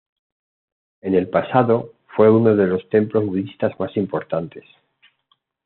En 1.01 1.13
el 1.13 1.29
pasado, 1.29 1.91
fue 2.15 2.27
uno 2.31 2.55
de 2.55 2.65
los 2.65 2.89
templos 2.89 3.23
budistas 3.23 3.79
más 3.79 3.95
importantes. 3.97 4.63